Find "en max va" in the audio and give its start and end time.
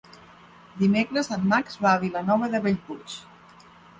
1.35-1.91